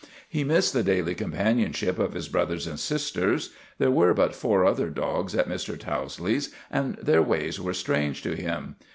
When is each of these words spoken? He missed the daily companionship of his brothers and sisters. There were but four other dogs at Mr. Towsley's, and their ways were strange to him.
He 0.27 0.43
missed 0.43 0.73
the 0.73 0.81
daily 0.81 1.13
companionship 1.13 1.99
of 1.99 2.13
his 2.13 2.27
brothers 2.27 2.65
and 2.65 2.79
sisters. 2.79 3.51
There 3.77 3.91
were 3.91 4.15
but 4.15 4.33
four 4.33 4.65
other 4.65 4.89
dogs 4.89 5.35
at 5.35 5.47
Mr. 5.47 5.77
Towsley's, 5.77 6.49
and 6.71 6.95
their 6.95 7.21
ways 7.21 7.61
were 7.61 7.75
strange 7.75 8.23
to 8.23 8.35
him. 8.35 8.77